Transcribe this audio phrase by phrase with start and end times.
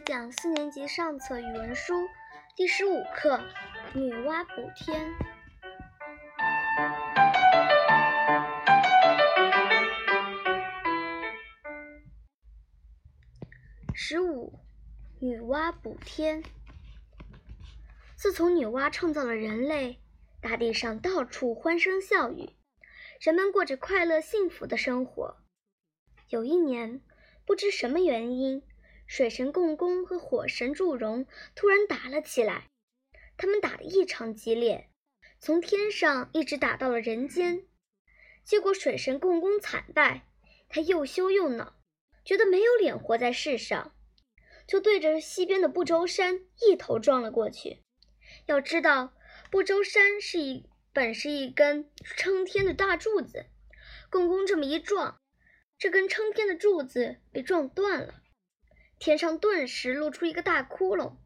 [0.00, 1.94] 讲四年级上册语文书
[2.54, 3.38] 第十五课
[3.98, 5.00] 《女娲补天》。
[13.94, 14.58] 十五，
[15.18, 16.42] 女娲补天。
[18.16, 19.98] 自从女娲创造了人类，
[20.42, 22.50] 大地上到处欢声笑语，
[23.20, 25.38] 人们过着快乐幸福的生活。
[26.28, 27.00] 有一年，
[27.46, 28.62] 不知什么原因。
[29.06, 32.68] 水神共工和火神祝融突然打了起来，
[33.36, 34.88] 他们打得异常激烈，
[35.38, 37.66] 从天上一直打到了人间。
[38.44, 40.26] 结果水神共工惨败，
[40.68, 41.76] 他又羞又恼，
[42.24, 43.94] 觉得没有脸活在世上，
[44.66, 47.82] 就对着西边的不周山一头撞了过去。
[48.46, 49.14] 要知道，
[49.50, 53.46] 不周山是一本是一根撑天的大柱子，
[54.10, 55.20] 共工这么一撞，
[55.78, 58.22] 这根撑天的柱子被撞断了。
[58.98, 61.16] 天上顿时露出一个大窟窿，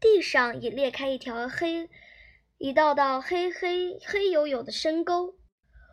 [0.00, 1.88] 地上也裂开一条黑、
[2.58, 5.36] 一道道黑黑黑黝黝的深沟，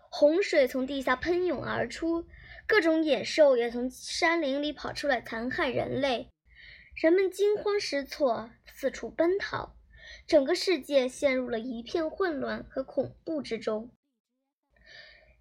[0.09, 2.25] 洪水从地下喷涌而出，
[2.65, 6.29] 各种野兽也从山林里跑出来残害人类，
[6.95, 9.75] 人们惊慌失措，四处奔逃，
[10.25, 13.91] 整个世界陷入了一片混乱和恐怖之中。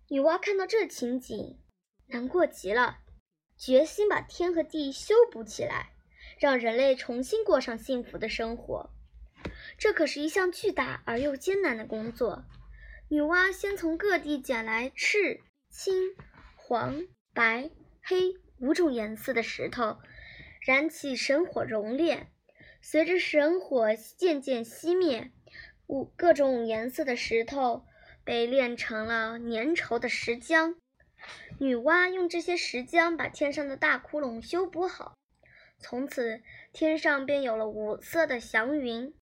[0.08, 1.58] 女娲看到这情景，
[2.06, 2.98] 难过极了。
[3.58, 5.90] 决心把天和地修补起来，
[6.38, 8.90] 让人类重新过上幸福的生活。
[9.76, 12.44] 这可是一项巨大而又艰难的工作。
[13.08, 16.14] 女娲先从各地捡来赤、青、
[16.54, 17.02] 黄、
[17.34, 17.70] 白、
[18.02, 19.98] 黑五种颜色的石头，
[20.60, 22.30] 燃起神火熔炼。
[22.80, 25.32] 随着神火渐渐熄灭，
[25.88, 27.84] 五各种颜色的石头
[28.24, 30.76] 被炼成了粘稠的石浆。
[31.60, 35.18] 女娲用这些石浆把天上的大窟窿修补好，
[35.80, 36.40] 从此
[36.72, 39.12] 天上便有了五色的祥云。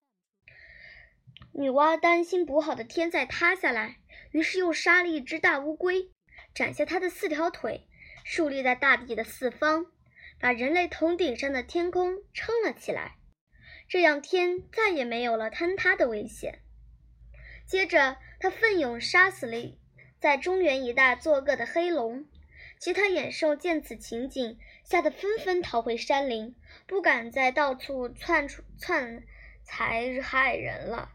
[1.53, 3.97] 女娲担心补好的天再塌下来，
[4.33, 6.11] 于是又杀了一只大乌龟，
[6.55, 7.89] 斩下它的四条腿，
[8.23, 9.87] 竖立在大地的四方，
[10.39, 13.17] 把人类头顶上的天空撑了起来，
[13.89, 16.61] 这样天再也没有了坍塌的危险。
[17.67, 19.79] 接着，他奋勇杀死了。
[20.19, 22.27] 在中原一带作恶的黑龙，
[22.79, 26.55] 其他野兽见此情景，吓得纷纷逃回山林，
[26.87, 29.23] 不敢再到处窜出窜
[29.63, 31.11] 财害人了。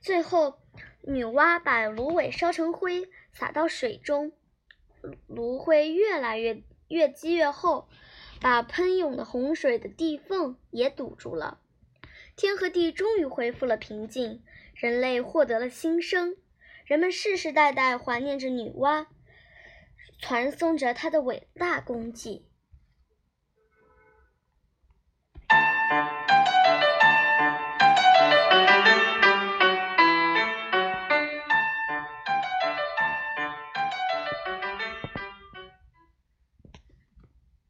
[0.00, 0.58] 最后，
[1.02, 4.32] 女娲把芦苇烧成灰，撒到水中，
[5.26, 7.88] 芦灰越来越越积越厚，
[8.40, 11.60] 把喷涌的洪水的地缝也堵住了。
[12.36, 14.42] 天和地终于恢复了平静。
[14.74, 16.34] 人类获得了新生，
[16.84, 19.06] 人们世世代代怀念着女娲，
[20.18, 22.46] 传颂着她的伟大功绩。